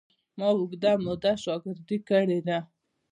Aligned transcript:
ما 0.37 0.47
اوږده 0.55 0.91
موده 1.03 1.31
شاګردي 1.43 1.97
کړې 2.09 2.39
ده. 2.47 2.59